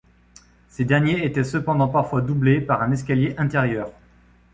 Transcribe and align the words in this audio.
Ces 0.67 0.83
derniers 0.83 1.23
étaient 1.27 1.43
cependant 1.43 1.87
parfois 1.87 2.21
doublés 2.23 2.59
par 2.59 2.81
un 2.81 2.91
escalier 2.91 3.35
intérieur. 3.37 3.91